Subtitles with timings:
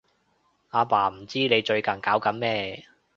[0.69, 2.85] 阿爸唔知你最近搞緊咩